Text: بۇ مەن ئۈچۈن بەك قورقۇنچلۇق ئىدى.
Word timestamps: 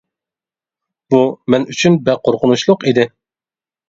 بۇ 1.13 1.19
مەن 1.53 1.67
ئۈچۈن 1.73 1.97
بەك 2.07 2.23
قورقۇنچلۇق 2.29 2.87
ئىدى. 2.93 3.07